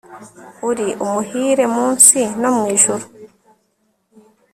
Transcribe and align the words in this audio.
uri 0.69 0.87
umuhire 1.05 1.63
munsi 1.75 2.19
no 2.41 2.49
mu 2.55 2.63
ijuru 2.75 3.05